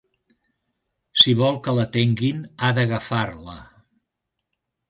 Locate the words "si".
1.23-1.35